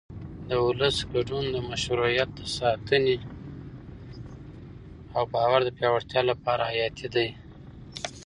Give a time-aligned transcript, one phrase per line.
[0.49, 3.17] د ولس ګډون د مشروعیت د ساتنې
[5.15, 7.27] او باور د پیاوړتیا لپاره حیاتي دی